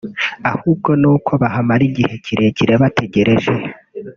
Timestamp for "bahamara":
1.41-1.81